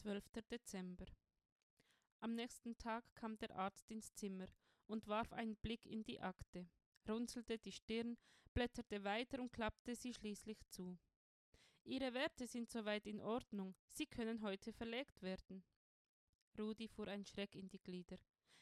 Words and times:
12. 0.00 0.24
Dezember. 0.50 1.04
Am 2.20 2.34
nächsten 2.34 2.78
Tag 2.78 3.04
kam 3.14 3.36
der 3.36 3.54
Arzt 3.54 3.90
ins 3.90 4.14
Zimmer 4.14 4.46
und 4.86 5.06
warf 5.06 5.30
einen 5.34 5.56
Blick 5.56 5.84
in 5.84 6.02
die 6.04 6.22
Akte, 6.22 6.70
runzelte 7.06 7.58
die 7.58 7.72
Stirn, 7.72 8.16
blätterte 8.54 9.04
weiter 9.04 9.40
und 9.40 9.52
klappte 9.52 9.94
sie 9.94 10.14
schließlich 10.14 10.66
zu. 10.70 10.98
Ihre 11.84 12.14
Werte 12.14 12.46
sind 12.46 12.70
soweit 12.70 13.06
in 13.06 13.20
Ordnung, 13.20 13.74
Sie 13.90 14.06
können 14.06 14.40
heute 14.40 14.72
verlegt 14.72 15.20
werden. 15.20 15.62
Rudi 16.58 16.88
fuhr 16.88 17.08
ein 17.08 17.26
Schreck 17.26 17.54
in 17.54 17.68
die 17.68 17.82
Glieder. 17.82 18.16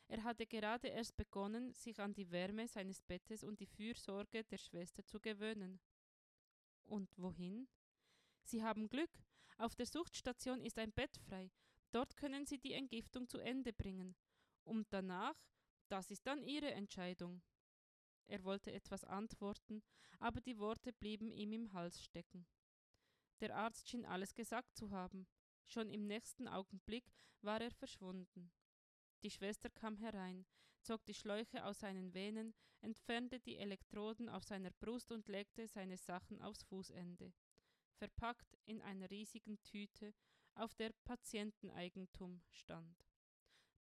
Er 0.08 0.24
hatte 0.24 0.44
gerade 0.44 0.88
erst 0.88 1.16
begonnen, 1.16 1.72
sich 1.72 2.00
an 2.00 2.14
die 2.14 2.32
Wärme 2.32 2.66
seines 2.66 3.00
Bettes 3.00 3.44
und 3.44 3.60
die 3.60 3.66
Fürsorge 3.66 4.42
der 4.42 4.58
Schwester 4.58 5.06
zu 5.06 5.20
gewöhnen. 5.20 5.78
Und 6.84 7.16
wohin? 7.16 7.68
Sie 8.42 8.64
haben 8.64 8.88
Glück. 8.88 9.12
Auf 9.58 9.74
der 9.74 9.86
Suchtstation 9.86 10.60
ist 10.60 10.78
ein 10.78 10.92
Bett 10.92 11.16
frei. 11.16 11.50
Dort 11.90 12.16
können 12.16 12.46
Sie 12.46 12.58
die 12.58 12.74
Entgiftung 12.74 13.28
zu 13.28 13.38
Ende 13.38 13.72
bringen. 13.72 14.14
Und 14.62 14.86
danach, 14.92 15.34
das 15.88 16.12
ist 16.12 16.26
dann 16.28 16.44
Ihre 16.44 16.70
Entscheidung. 16.70 17.42
Er 18.28 18.44
wollte 18.44 18.70
etwas 18.72 19.04
antworten, 19.04 19.82
aber 20.20 20.40
die 20.40 20.58
Worte 20.58 20.92
blieben 20.92 21.32
ihm 21.32 21.52
im 21.52 21.72
Hals 21.72 22.00
stecken. 22.00 22.46
Der 23.40 23.56
Arzt 23.56 23.88
schien 23.88 24.06
alles 24.06 24.34
gesagt 24.34 24.76
zu 24.76 24.90
haben. 24.92 25.26
Schon 25.66 25.90
im 25.90 26.06
nächsten 26.06 26.46
Augenblick 26.46 27.12
war 27.42 27.60
er 27.60 27.72
verschwunden. 27.72 28.52
Die 29.22 29.30
Schwester 29.30 29.70
kam 29.70 29.96
herein, 29.96 30.46
zog 30.82 31.04
die 31.04 31.14
Schläuche 31.14 31.64
aus 31.64 31.80
seinen 31.80 32.14
Venen, 32.14 32.54
entfernte 32.80 33.40
die 33.40 33.56
Elektroden 33.56 34.28
auf 34.28 34.44
seiner 34.44 34.70
Brust 34.70 35.10
und 35.10 35.26
legte 35.26 35.66
seine 35.66 35.96
Sachen 35.96 36.40
aufs 36.42 36.62
Fußende, 36.62 37.32
verpackt 37.98 38.56
in 38.64 38.80
einer 38.82 39.10
riesigen 39.10 39.62
Tüte, 39.62 40.14
auf 40.54 40.74
der 40.74 40.92
Patienteneigentum 41.04 42.40
stand. 42.50 43.04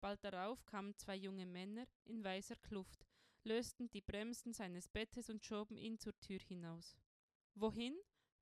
Bald 0.01 0.23
darauf 0.25 0.65
kamen 0.67 0.97
zwei 0.97 1.17
junge 1.17 1.47
Männer 1.47 1.87
in 2.05 2.25
weißer 2.25 2.57
Kluft, 2.57 3.07
lösten 3.45 3.91
die 3.91 4.01
Bremsen 4.01 4.53
seines 4.53 4.89
Bettes 4.89 5.31
und 5.31 5.45
schoben 5.45 5.77
ihn 5.77 5.99
zur 5.99 6.19
Tür 6.21 6.41
hinaus. 6.41 6.97
Wohin? 7.55 7.97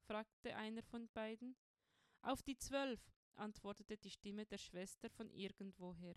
fragte 0.07 0.57
einer 0.57 0.83
von 0.83 1.09
beiden. 1.11 1.57
Auf 2.23 2.43
die 2.43 2.57
Zwölf, 2.57 3.01
antwortete 3.35 3.97
die 3.97 4.11
Stimme 4.11 4.47
der 4.47 4.59
Schwester 4.59 5.11
von 5.11 5.31
irgendwoher. 5.31 6.17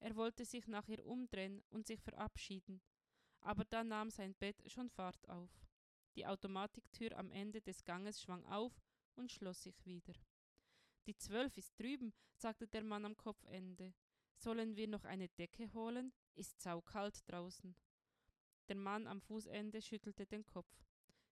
Er 0.00 0.16
wollte 0.16 0.44
sich 0.44 0.66
nach 0.66 0.88
ihr 0.88 1.04
umdrehen 1.04 1.62
und 1.70 1.86
sich 1.86 2.00
verabschieden, 2.00 2.82
aber 3.40 3.64
da 3.64 3.84
nahm 3.84 4.10
sein 4.10 4.34
Bett 4.34 4.62
schon 4.70 4.90
Fahrt 4.90 5.28
auf. 5.28 5.50
Die 6.16 6.26
Automatiktür 6.26 7.16
am 7.16 7.30
Ende 7.30 7.60
des 7.60 7.84
Ganges 7.84 8.20
schwang 8.20 8.44
auf 8.46 8.72
und 9.14 9.30
schloss 9.30 9.62
sich 9.62 9.84
wieder. 9.86 10.14
Die 11.06 11.16
Zwölf 11.16 11.56
ist 11.56 11.78
drüben, 11.78 12.12
sagte 12.34 12.66
der 12.66 12.82
Mann 12.82 13.04
am 13.04 13.16
Kopfende. 13.16 13.94
Sollen 14.34 14.76
wir 14.76 14.88
noch 14.88 15.04
eine 15.04 15.28
Decke 15.28 15.72
holen? 15.72 16.12
Ist 16.34 16.60
saukalt 16.60 17.22
draußen. 17.30 17.74
Der 18.68 18.76
Mann 18.76 19.06
am 19.06 19.20
Fußende 19.20 19.80
schüttelte 19.80 20.26
den 20.26 20.44
Kopf. 20.44 20.84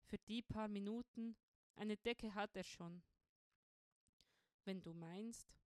Für 0.04 0.18
die 0.18 0.42
paar 0.42 0.68
Minuten 0.68 1.36
eine 1.74 1.96
Decke 1.96 2.34
hat 2.34 2.54
er 2.54 2.64
schon. 2.64 3.02
Wenn 4.64 4.80
du 4.80 4.94
meinst. 4.94 5.58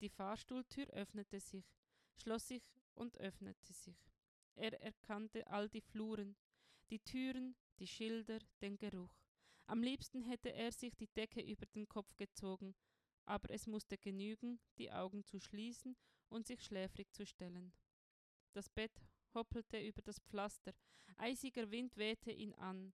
Die 0.00 0.10
Fahrstuhltür 0.10 0.86
öffnete 0.88 1.40
sich 1.40 1.64
schloss 2.16 2.48
sich 2.48 2.62
und 2.94 3.18
öffnete 3.18 3.72
sich. 3.72 3.96
Er 4.54 4.80
erkannte 4.80 5.46
all 5.48 5.68
die 5.68 5.80
Fluren, 5.80 6.36
die 6.90 7.00
Türen, 7.00 7.56
die 7.78 7.86
Schilder, 7.86 8.38
den 8.60 8.76
Geruch. 8.78 9.14
Am 9.66 9.82
liebsten 9.82 10.22
hätte 10.22 10.52
er 10.52 10.70
sich 10.72 10.94
die 10.94 11.08
Decke 11.08 11.40
über 11.40 11.66
den 11.66 11.88
Kopf 11.88 12.16
gezogen, 12.16 12.74
aber 13.24 13.50
es 13.50 13.66
musste 13.66 13.98
genügen, 13.98 14.60
die 14.78 14.92
Augen 14.92 15.24
zu 15.24 15.40
schließen 15.40 15.96
und 16.28 16.46
sich 16.46 16.62
schläfrig 16.62 17.12
zu 17.12 17.26
stellen. 17.26 17.72
Das 18.52 18.68
Bett 18.68 19.02
hoppelte 19.34 19.80
über 19.80 20.02
das 20.02 20.20
Pflaster, 20.20 20.72
eisiger 21.16 21.70
Wind 21.70 21.96
wehte 21.96 22.30
ihn 22.30 22.54
an, 22.54 22.92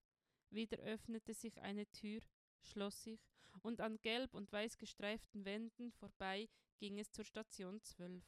wieder 0.51 0.79
öffnete 0.79 1.35
sich 1.35 1.61
eine 1.61 1.87
Tür, 1.93 2.21
schloss 2.63 3.03
sich, 3.03 3.21
und 3.61 3.81
an 3.81 4.01
gelb 4.01 4.35
und 4.35 4.51
weiß 4.51 4.79
gestreiften 4.79 5.45
Wänden 5.45 5.93
vorbei 5.93 6.49
ging 6.79 6.99
es 6.99 7.13
zur 7.13 7.25
Station 7.25 7.83
12. 7.83 8.25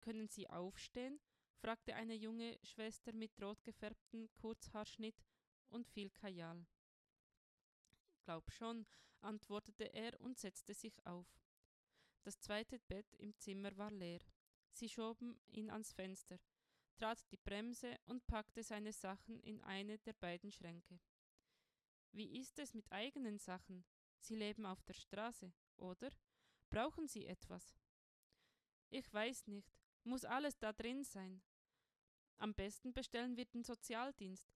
Können 0.00 0.28
Sie 0.28 0.48
aufstehen? 0.48 1.18
Fragte 1.62 1.94
eine 1.94 2.14
junge 2.14 2.58
Schwester 2.64 3.12
mit 3.12 3.40
rot 3.40 3.62
gefärbtem 3.62 4.28
Kurzhaarschnitt 4.34 5.24
und 5.68 5.86
viel 5.86 6.10
Kajal. 6.10 6.66
Glaub 8.24 8.50
schon, 8.50 8.84
antwortete 9.20 9.84
er 9.94 10.20
und 10.20 10.38
setzte 10.38 10.74
sich 10.74 11.06
auf. 11.06 11.26
Das 12.24 12.40
zweite 12.40 12.80
Bett 12.80 13.14
im 13.14 13.36
Zimmer 13.38 13.76
war 13.76 13.92
leer. 13.92 14.20
Sie 14.72 14.88
schoben 14.88 15.38
ihn 15.48 15.70
ans 15.70 15.92
Fenster, 15.92 16.38
trat 16.96 17.30
die 17.30 17.36
Bremse 17.36 17.96
und 18.06 18.26
packte 18.26 18.64
seine 18.64 18.92
Sachen 18.92 19.38
in 19.40 19.62
eine 19.62 19.98
der 19.98 20.14
beiden 20.14 20.50
Schränke. 20.50 20.98
Wie 22.10 22.40
ist 22.40 22.58
es 22.58 22.74
mit 22.74 22.90
eigenen 22.90 23.38
Sachen? 23.38 23.84
Sie 24.18 24.34
leben 24.34 24.66
auf 24.66 24.82
der 24.82 24.94
Straße, 24.94 25.52
oder? 25.76 26.10
Brauchen 26.70 27.06
Sie 27.06 27.26
etwas? 27.26 27.76
Ich 28.90 29.12
weiß 29.12 29.46
nicht, 29.46 29.72
muss 30.04 30.24
alles 30.24 30.58
da 30.58 30.72
drin 30.72 31.04
sein. 31.04 31.42
Am 32.38 32.54
besten 32.54 32.92
bestellen 32.92 33.36
wir 33.36 33.44
den 33.46 33.64
Sozialdienst. 33.64 34.48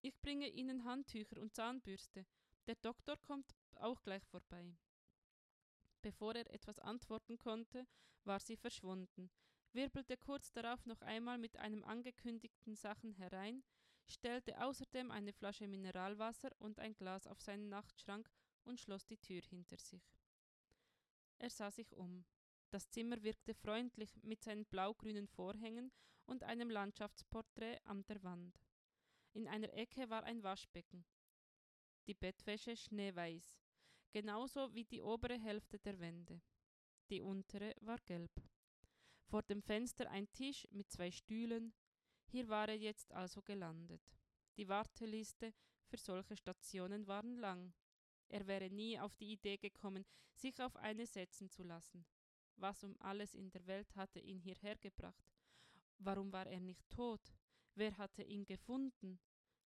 Ich 0.00 0.20
bringe 0.20 0.48
Ihnen 0.48 0.84
Handtücher 0.84 1.40
und 1.40 1.54
Zahnbürste. 1.54 2.26
Der 2.66 2.76
Doktor 2.76 3.16
kommt 3.16 3.54
auch 3.76 4.02
gleich 4.02 4.24
vorbei. 4.26 4.76
Bevor 6.02 6.34
er 6.34 6.50
etwas 6.52 6.78
antworten 6.78 7.38
konnte, 7.38 7.86
war 8.24 8.38
sie 8.40 8.56
verschwunden, 8.56 9.30
wirbelte 9.72 10.16
kurz 10.16 10.52
darauf 10.52 10.84
noch 10.86 11.00
einmal 11.02 11.38
mit 11.38 11.56
einem 11.56 11.84
angekündigten 11.84 12.76
Sachen 12.76 13.12
herein, 13.12 13.64
stellte 14.06 14.62
außerdem 14.62 15.10
eine 15.10 15.32
Flasche 15.32 15.66
Mineralwasser 15.66 16.50
und 16.58 16.78
ein 16.78 16.94
Glas 16.94 17.26
auf 17.26 17.40
seinen 17.40 17.68
Nachtschrank 17.68 18.30
und 18.64 18.80
schloss 18.80 19.06
die 19.06 19.18
Tür 19.18 19.42
hinter 19.42 19.78
sich. 19.78 20.14
Er 21.38 21.50
sah 21.50 21.70
sich 21.70 21.96
um. 21.96 22.24
Das 22.70 22.90
Zimmer 22.90 23.22
wirkte 23.22 23.54
freundlich 23.54 24.22
mit 24.22 24.42
seinen 24.42 24.66
blaugrünen 24.66 25.26
Vorhängen 25.26 25.90
und 26.26 26.44
einem 26.44 26.70
Landschaftsporträt 26.70 27.78
an 27.84 28.04
der 28.06 28.22
Wand. 28.22 28.54
In 29.32 29.48
einer 29.48 29.72
Ecke 29.72 30.10
war 30.10 30.24
ein 30.24 30.42
Waschbecken. 30.42 31.06
Die 32.06 32.14
Bettwäsche 32.14 32.76
schneeweiß, 32.76 33.58
genauso 34.12 34.74
wie 34.74 34.84
die 34.84 35.02
obere 35.02 35.38
Hälfte 35.38 35.78
der 35.78 35.98
Wände. 35.98 36.42
Die 37.10 37.22
untere 37.22 37.74
war 37.80 37.98
gelb. 38.04 38.30
Vor 39.24 39.42
dem 39.42 39.62
Fenster 39.62 40.10
ein 40.10 40.30
Tisch 40.32 40.66
mit 40.70 40.90
zwei 40.90 41.10
Stühlen. 41.10 41.72
Hier 42.26 42.48
war 42.48 42.68
er 42.68 42.76
jetzt 42.76 43.12
also 43.12 43.42
gelandet. 43.42 44.02
Die 44.56 44.68
Warteliste 44.68 45.54
für 45.86 45.96
solche 45.96 46.36
Stationen 46.36 47.06
waren 47.06 47.36
lang. 47.36 47.72
Er 48.28 48.46
wäre 48.46 48.68
nie 48.68 48.98
auf 48.98 49.16
die 49.16 49.32
Idee 49.32 49.56
gekommen, 49.56 50.04
sich 50.34 50.60
auf 50.60 50.76
eine 50.76 51.06
setzen 51.06 51.48
zu 51.48 51.62
lassen. 51.62 52.04
Was 52.60 52.82
um 52.82 52.96
alles 52.98 53.34
in 53.34 53.50
der 53.50 53.64
Welt 53.66 53.94
hatte 53.94 54.18
ihn 54.18 54.40
hierher 54.40 54.76
gebracht? 54.76 55.32
Warum 55.98 56.32
war 56.32 56.46
er 56.46 56.60
nicht 56.60 56.90
tot? 56.90 57.20
Wer 57.74 57.96
hatte 57.96 58.24
ihn 58.24 58.44
gefunden? 58.44 59.20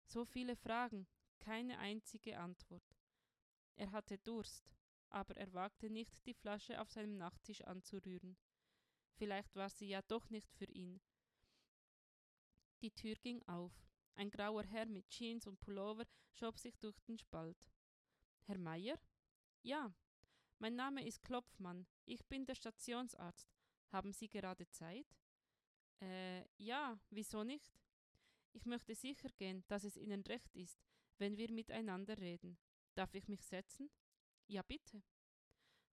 So 0.07 0.25
viele 0.25 0.57
Fragen, 0.57 1.07
keine 1.39 1.79
einzige 1.79 2.39
Antwort. 2.39 2.97
Er 3.77 3.93
hatte 3.93 4.17
Durst, 4.19 4.75
aber 5.11 5.37
er 5.37 5.53
wagte 5.53 5.91
nicht, 5.91 6.25
die 6.25 6.33
Flasche 6.33 6.81
auf 6.81 6.91
seinem 6.91 7.19
Nachttisch 7.19 7.61
anzurühren. 7.63 8.39
Vielleicht 9.17 9.55
war 9.55 9.69
sie 9.69 9.89
ja 9.89 10.01
doch 10.03 10.31
nicht 10.31 10.51
für 10.55 10.71
ihn. 10.71 11.01
Die 12.81 12.91
Tür 12.91 13.17
ging 13.17 13.43
auf. 13.49 13.73
Ein 14.15 14.31
grauer 14.31 14.65
Herr 14.65 14.87
mit 14.87 15.09
Jeans 15.11 15.47
und 15.47 15.61
Pullover 15.61 16.05
schob 16.33 16.59
sich 16.59 16.79
durch 16.79 16.99
den 17.01 17.19
Spalt. 17.19 17.59
Herr 18.47 18.59
Meier? 18.59 18.99
Ja. 19.63 19.95
Mein 20.61 20.75
Name 20.75 21.07
ist 21.07 21.23
Klopfmann. 21.23 21.87
Ich 22.05 22.25
bin 22.27 22.45
der 22.45 22.57
Stationsarzt. 22.57 23.49
Haben 23.93 24.13
Sie 24.13 24.29
gerade 24.29 24.69
Zeit? 24.71 25.07
Äh, 26.01 26.45
ja, 26.57 26.99
wieso 27.11 27.45
nicht? 27.45 27.81
Ich 28.53 28.67
möchte 28.67 28.97
sicher 28.97 29.29
gehen, 29.37 29.63
dass 29.69 29.85
es 29.85 29.97
Ihnen 29.97 30.23
recht 30.23 30.57
ist, 30.57 30.83
wenn 31.19 31.37
wir 31.37 31.53
miteinander 31.53 32.19
reden. 32.19 32.59
Darf 32.97 33.15
ich 33.15 33.29
mich 33.29 33.45
setzen? 33.45 33.89
Ja, 34.49 34.63
bitte. 34.63 35.01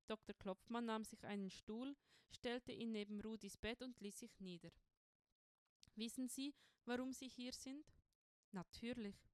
Dr. 0.07 0.35
Klopfmann 0.35 0.85
nahm 0.85 1.03
sich 1.03 1.23
einen 1.25 1.51
Stuhl, 1.51 1.95
stellte 2.31 2.71
ihn 2.71 2.91
neben 2.91 3.21
Rudis 3.21 3.57
Bett 3.57 3.83
und 3.83 3.99
ließ 3.99 4.17
sich 4.17 4.39
nieder. 4.39 4.71
Wissen 5.93 6.27
Sie, 6.27 6.55
warum 6.85 7.13
Sie 7.13 7.27
hier 7.27 7.53
sind? 7.53 7.85
Natürlich. 8.51 9.29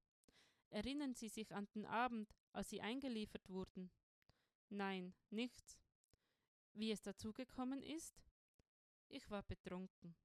Erinnern 0.70 1.14
Sie 1.14 1.30
sich 1.30 1.56
an 1.56 1.70
den 1.74 1.86
Abend, 1.86 2.34
als 2.52 2.70
Sie 2.70 2.82
eingeliefert 2.82 3.50
wurden? 3.50 3.92
Nein, 4.74 5.14
nichts. 5.30 5.78
Wie 6.72 6.92
es 6.92 7.02
dazu 7.02 7.34
gekommen 7.34 7.84
ist? 7.84 8.24
Ich 9.10 9.30
war 9.30 9.44
betrunken. 9.44 10.16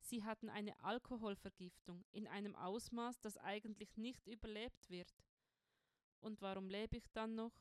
Sie 0.00 0.24
hatten 0.24 0.48
eine 0.48 0.76
Alkoholvergiftung 0.80 2.04
in 2.10 2.26
einem 2.26 2.56
Ausmaß, 2.56 3.20
das 3.20 3.38
eigentlich 3.38 3.96
nicht 3.96 4.26
überlebt 4.26 4.90
wird. 4.90 5.14
Und 6.18 6.42
warum 6.42 6.68
lebe 6.68 6.96
ich 6.96 7.08
dann 7.12 7.36
noch? 7.36 7.52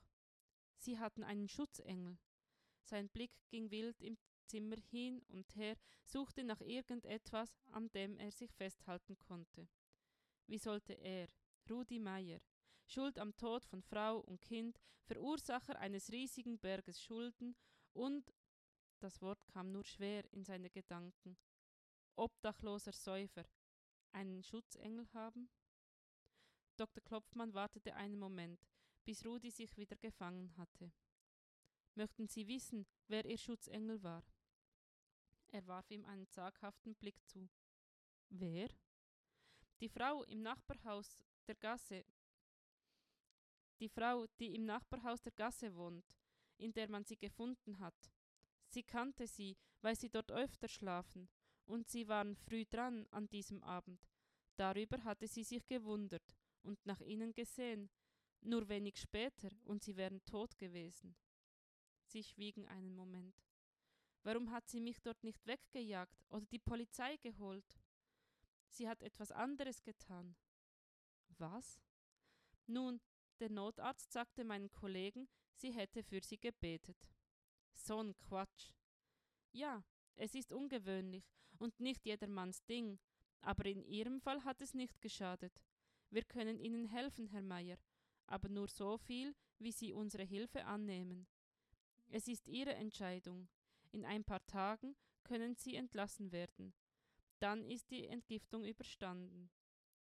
Sie 0.78 0.98
hatten 0.98 1.24
einen 1.24 1.48
Schutzengel. 1.48 2.18
Sein 2.82 3.10
Blick 3.10 3.32
ging 3.50 3.70
wild 3.70 4.02
im 4.02 4.18
Zimmer 4.46 4.78
hin 4.90 5.22
und 5.28 5.56
her, 5.56 5.78
suchte 6.04 6.44
nach 6.44 6.62
irgendetwas, 6.62 7.60
an 7.72 7.92
dem 7.92 8.18
er 8.18 8.32
sich 8.32 8.52
festhalten 8.54 9.20
konnte. 9.20 9.68
Wie 10.48 10.58
sollte 10.58 10.94
er, 10.94 11.28
Rudi 11.70 12.00
Meier, 12.00 12.40
Schuld 12.88 13.20
am 13.20 13.36
Tod 13.36 13.66
von 13.66 13.82
Frau 13.82 14.20
und 14.20 14.42
Kind, 14.42 14.80
Verursacher 15.04 15.78
eines 15.80 16.12
riesigen 16.12 16.58
Berges 16.58 17.04
Schulden 17.04 17.56
und, 17.94 18.34
das 19.00 19.22
Wort 19.22 19.46
kam 19.48 19.72
nur 19.72 19.84
schwer 19.84 20.24
in 20.32 20.44
seine 20.44 20.70
Gedanken, 20.70 21.38
obdachloser 22.16 22.94
Säufer, 22.94 23.46
einen 24.14 24.42
Schutzengel 24.42 25.08
haben? 25.14 25.50
Dr. 26.78 27.04
Klopfmann 27.04 27.54
wartete 27.54 27.94
einen 27.96 28.18
Moment, 28.18 28.66
bis 29.04 29.26
Rudi 29.26 29.52
sich 29.52 29.78
wieder 29.78 29.98
gefangen 29.98 30.56
hatte. 30.58 30.92
Möchten 31.96 32.28
Sie 32.28 32.48
wissen, 32.48 32.88
wer 33.08 33.26
Ihr 33.26 33.38
Schutzengel 33.38 34.02
war? 34.02 34.24
Er 35.50 35.66
warf 35.68 35.90
ihm 35.92 36.06
einen 36.06 36.28
zaghaften 36.30 36.96
Blick 36.96 37.26
zu. 37.26 37.50
Wer? 38.30 38.70
Die 39.80 39.90
Frau 39.90 40.24
im 40.24 40.42
Nachbarhaus 40.42 41.18
der 41.48 41.56
Gasse. 41.56 42.06
Die 43.80 43.90
Frau, 43.90 44.26
die 44.40 44.56
im 44.56 44.66
Nachbarhaus 44.66 45.22
der 45.22 45.34
Gasse 45.34 45.76
wohnt, 45.76 46.18
in 46.58 46.74
der 46.74 46.90
man 46.90 47.06
sie 47.06 47.18
gefunden 47.18 47.80
hat. 47.80 48.12
Sie 48.68 48.84
kannte 48.84 49.28
sie, 49.28 49.56
weil 49.82 49.96
sie 49.96 50.10
dort 50.10 50.32
öfter 50.32 50.68
schlafen, 50.68 51.30
und 51.66 51.88
sie 51.88 52.08
waren 52.08 52.36
früh 52.36 52.66
dran 52.66 53.08
an 53.12 53.30
diesem 53.30 53.64
Abend. 53.64 54.08
Darüber 54.56 55.04
hatte 55.04 55.28
sie 55.28 55.44
sich 55.44 55.66
gewundert 55.68 56.36
und 56.64 56.84
nach 56.86 57.02
ihnen 57.02 57.34
gesehen, 57.34 57.90
nur 58.42 58.68
wenig 58.68 58.98
später, 58.98 59.50
und 59.66 59.84
sie 59.84 59.96
wären 59.96 60.24
tot 60.26 60.58
gewesen. 60.58 61.16
Sie 62.06 62.24
schwiegen 62.24 62.68
einen 62.68 62.96
Moment. 62.96 63.36
Warum 64.24 64.52
hat 64.52 64.68
sie 64.68 64.82
mich 64.82 65.00
dort 65.02 65.24
nicht 65.24 65.46
weggejagt 65.46 66.26
oder 66.30 66.46
die 66.48 66.60
Polizei 66.60 67.18
geholt? 67.18 67.80
Sie 68.70 68.88
hat 68.88 69.02
etwas 69.02 69.32
anderes 69.32 69.84
getan. 69.84 70.36
Was? 71.38 71.80
Nun, 72.66 73.00
der 73.40 73.50
Notarzt 73.50 74.12
sagte 74.12 74.44
meinen 74.44 74.72
Kollegen, 74.72 75.28
sie 75.54 75.72
hätte 75.72 76.04
für 76.04 76.22
sie 76.24 76.38
gebetet. 76.38 76.98
So'n 77.74 78.14
Quatsch. 78.28 78.72
Ja, 79.52 79.84
es 80.16 80.36
ist 80.36 80.52
ungewöhnlich 80.52 81.32
und 81.58 81.80
nicht 81.80 82.06
jedermanns 82.06 82.64
Ding, 82.66 83.00
aber 83.42 83.66
in 83.66 83.84
Ihrem 83.84 84.20
Fall 84.20 84.44
hat 84.44 84.62
es 84.62 84.74
nicht 84.74 85.02
geschadet. 85.02 85.62
Wir 86.10 86.24
können 86.24 86.60
Ihnen 86.60 86.86
helfen, 86.86 87.28
Herr 87.28 87.42
Meier, 87.42 87.78
aber 88.26 88.50
nur 88.50 88.68
so 88.68 88.98
viel, 88.98 89.36
wie 89.60 89.72
Sie 89.72 89.94
unsere 89.94 90.24
Hilfe 90.24 90.66
annehmen. 90.66 91.28
Es 92.10 92.28
ist 92.28 92.48
Ihre 92.48 92.74
Entscheidung. 92.74 93.50
In 93.92 94.06
ein 94.06 94.24
paar 94.24 94.46
Tagen 94.46 94.96
können 95.24 95.56
Sie 95.56 95.76
entlassen 95.76 96.32
werden. 96.32 96.74
Dann 97.40 97.64
ist 97.66 97.92
die 97.92 98.08
Entgiftung 98.08 98.64
überstanden. 98.64 99.50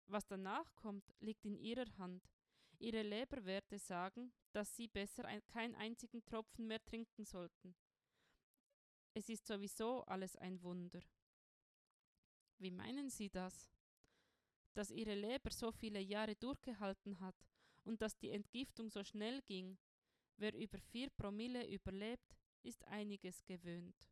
Was 0.08 0.28
danach 0.28 0.74
kommt, 0.76 1.14
liegt 1.19 1.46
in 1.46 1.58
Ihrer 1.58 1.98
Hand. 1.98 2.30
Ihre 2.80 3.02
Leberwerte 3.02 3.78
sagen, 3.80 4.34
dass 4.52 4.75
Sie 4.75 4.88
besser 4.88 5.25
ein, 5.25 5.46
keinen 5.48 5.75
einzigen 5.75 6.24
Tropfen 6.25 6.68
mehr 6.68 6.84
trinken 6.84 7.25
sollten. 7.25 7.75
Es 9.14 9.30
ist 9.30 9.46
sowieso 9.46 10.04
alles 10.06 10.36
ein 10.36 10.62
Wunder. 10.64 11.02
Wie 12.58 12.72
meinen 12.72 13.10
Sie 13.10 13.30
das? 13.30 13.72
Dass 14.74 14.90
Ihre 14.90 15.16
Leber 15.16 15.52
so 15.52 15.72
viele 15.72 16.00
Jahre 16.00 16.36
durchgehalten 16.36 17.20
hat 17.20 17.36
und 17.84 18.02
dass 18.02 18.18
die 18.18 18.31
Entgiftung 18.31 18.90
so 18.90 19.04
schnell 19.04 19.42
ging. 19.42 19.78
Wer 20.38 20.54
über 20.56 20.80
vier 20.80 21.10
Promille 21.12 21.68
überlebt, 21.68 22.36
ist 22.64 22.84
einiges 22.86 23.44
gewöhnt. 23.46 24.10